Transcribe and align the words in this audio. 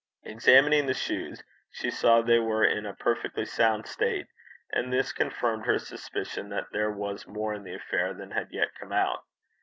Examining 0.23 0.87
the 0.87 0.95
shoes, 0.95 1.43
she 1.69 1.91
saw 1.91 2.23
they 2.23 2.39
were 2.39 2.65
in 2.65 2.87
a 2.87 2.95
perfectly 2.95 3.45
sound 3.45 3.85
state, 3.85 4.25
and 4.73 4.91
this 4.91 5.13
confirmed 5.13 5.67
her 5.67 5.77
suspicion 5.77 6.49
that 6.49 6.71
there 6.71 6.89
was 6.89 7.27
more 7.27 7.53
in 7.53 7.61
the 7.63 7.75
affair 7.75 8.11
than 8.11 8.31
had 8.31 8.47
yet 8.51 8.73
come 8.73 8.91
out. 8.93 9.23